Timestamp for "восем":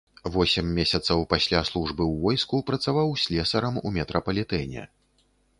0.35-0.67